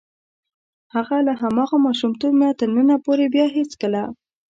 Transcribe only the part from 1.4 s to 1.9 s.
هماغه